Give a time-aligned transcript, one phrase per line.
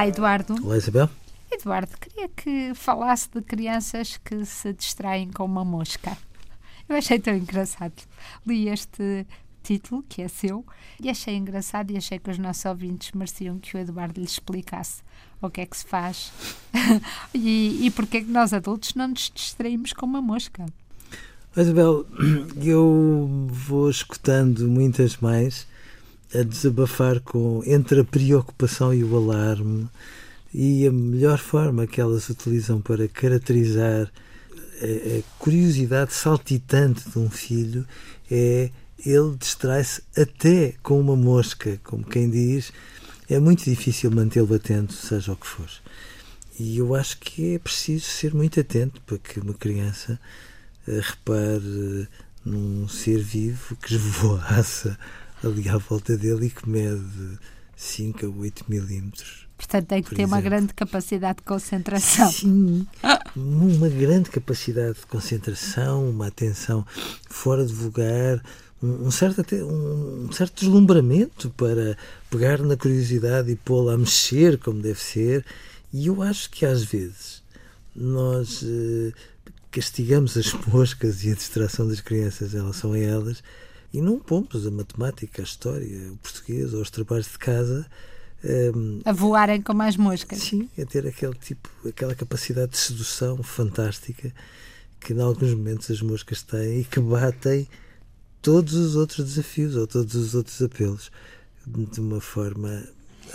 [0.00, 0.54] Olá, Eduardo.
[0.64, 1.10] Olá, Isabel.
[1.52, 6.16] Eduardo, queria que falasse de crianças que se distraem com uma mosca.
[6.88, 7.92] Eu achei tão engraçado.
[8.46, 9.26] Li este
[9.62, 10.64] título, que é seu,
[10.98, 15.02] e achei engraçado e achei que os nossos ouvintes mereciam que o Eduardo lhes explicasse
[15.38, 16.32] o que é que se faz
[17.34, 20.64] e, e porque é que nós adultos não nos distraímos com uma mosca.
[21.54, 22.06] Isabel,
[22.56, 25.66] eu vou escutando muitas mais
[26.34, 29.88] a desabafar com entre a preocupação e o alarme
[30.52, 34.10] e a melhor forma que elas utilizam para caracterizar
[34.82, 37.86] a, curiosidade saltitante de um filho
[38.30, 38.70] é
[39.04, 42.70] ele distrai-se até com uma mosca, como quem diz,
[43.28, 45.70] é muito difícil mantê-lo atento, seja o que for.
[46.58, 50.20] E eu acho que é preciso ser muito atento para que uma criança
[50.86, 52.06] eh, repare
[52.44, 54.98] num ser vivo que esvoaça
[55.44, 57.38] ali à volta dele e que mede
[57.76, 59.48] 5 a 8 milímetros.
[59.56, 60.34] Portanto, tem que ter exemplo.
[60.34, 62.32] uma grande capacidade de concentração.
[62.32, 62.86] Sim,
[63.36, 66.86] uma grande capacidade de concentração, uma atenção
[67.28, 68.42] fora de lugar,
[68.82, 71.96] um certo, um certo deslumbramento para
[72.30, 75.44] pegar na curiosidade e pô-la a mexer como deve ser.
[75.92, 77.42] E eu acho que às vezes
[77.94, 79.12] nós eh,
[79.70, 83.42] castigamos as moscas e a distração das crianças em relação a elas
[83.92, 87.86] e não pomos a matemática, a história, o português ou os trabalhos de casa
[88.42, 90.38] um, a voarem como as moscas.
[90.38, 94.32] Sim, a ter aquele tipo, aquela capacidade de sedução fantástica
[94.98, 97.68] que em alguns momentos as moscas têm e que batem
[98.42, 101.10] todos os outros desafios ou todos os outros apelos
[101.66, 102.84] de uma forma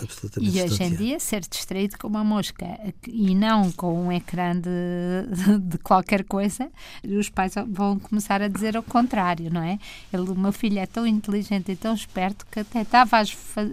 [0.00, 2.66] absolutamente E hoje em dia ser distraído com uma mosca
[3.06, 6.70] e não com um ecrã de, de qualquer coisa,
[7.04, 9.78] os pais vão começar a dizer o contrário, não é?
[10.12, 13.24] Ele, o meu filho é tão inteligente e tão esperto que até estava a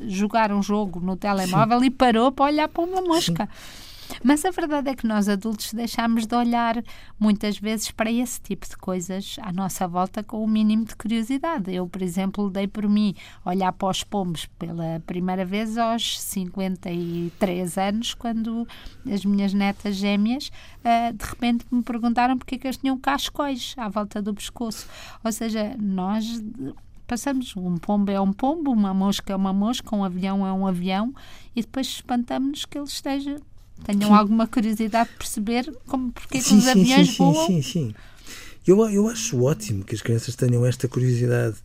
[0.07, 1.85] jogar um jogo no telemóvel Sim.
[1.85, 3.45] e parou para olhar para uma mosca.
[3.45, 3.83] Sim.
[4.21, 6.83] Mas a verdade é que nós adultos deixamos de olhar
[7.19, 11.73] muitas vezes para esse tipo de coisas à nossa volta com o mínimo de curiosidade.
[11.73, 13.15] Eu, por exemplo, dei por mim
[13.45, 18.67] olhar para os pombos pela primeira vez aos 53 anos, quando
[19.11, 23.73] as minhas netas gêmeas uh, de repente me perguntaram porque é que eles tinham cascóis
[23.77, 24.87] à volta do pescoço.
[25.23, 26.43] Ou seja, nós
[27.07, 27.55] passamos.
[27.55, 31.13] Um pombo é um pombo, uma mosca é uma mosca, um avião é um avião,
[31.55, 33.39] e depois espantamos-nos que ele esteja
[33.85, 34.15] tenham sim.
[34.15, 37.47] alguma curiosidade de perceber como, porque sim, que os aviões sim, voam.
[37.47, 37.95] Sim, sim, sim.
[38.65, 41.57] Eu, eu acho ótimo que as crianças tenham esta curiosidade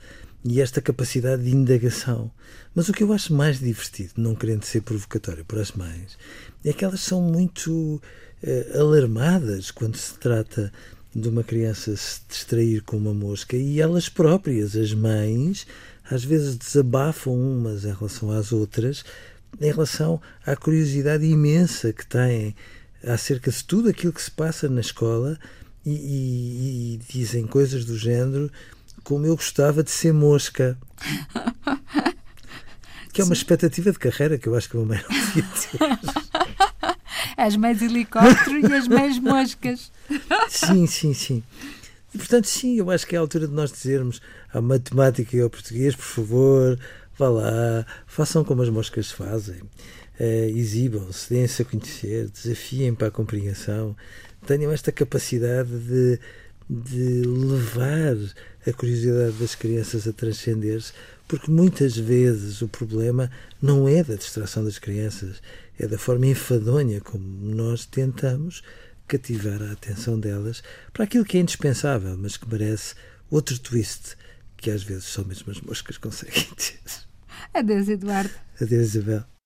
[0.44, 2.30] e esta capacidade de indagação.
[2.74, 6.18] Mas o que eu acho mais divertido, não querendo ser provocatório para as mães,
[6.64, 8.00] é que elas são muito
[8.42, 10.72] uh, alarmadas quando se trata
[11.14, 15.66] de uma criança se distrair com uma mosca e elas próprias, as mães,
[16.10, 19.04] às vezes desabafam umas em relação às outras
[19.60, 22.54] em relação à curiosidade imensa que têm
[23.04, 25.38] acerca de tudo aquilo que se passa na escola
[25.84, 28.50] e, e, e dizem coisas do género
[29.02, 30.76] como eu gostava de ser mosca.
[33.10, 33.40] Que é uma Sim.
[33.40, 36.94] expectativa de carreira que eu acho que a mamãe não devia ter.
[37.36, 39.90] As mães helicóptero e as mães moscas.
[40.48, 41.42] Sim, sim, sim.
[42.14, 44.20] E portanto, sim, eu acho que é a altura de nós dizermos
[44.52, 46.78] à matemática e ao português, por favor,
[47.18, 53.10] vá lá, façam como as moscas fazem, uh, exibam-se, deem-se a conhecer, desafiem para a
[53.10, 53.96] compreensão,
[54.46, 56.20] tenham esta capacidade de,
[56.70, 58.16] de levar
[58.66, 60.92] a curiosidade das crianças a transcender-se,
[61.26, 63.30] porque muitas vezes o problema
[63.60, 65.42] não é da distração das crianças,
[65.78, 68.62] é da forma enfadonha como nós tentamos
[69.08, 70.62] cativar a atenção delas
[70.92, 72.94] para aquilo que é indispensável, mas que merece
[73.30, 74.16] outro twist
[74.58, 77.07] que às vezes só mesmo as moscas conseguem ter.
[77.58, 78.30] Adeus, Eduardo.
[78.60, 79.37] Adeus, Isabel.